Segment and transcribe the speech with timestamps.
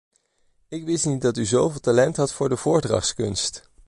[0.67, 3.69] Ik wist niet dat u zoveel talent had voor de voordrachtskunst.